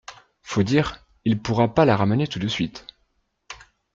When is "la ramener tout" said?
1.85-2.39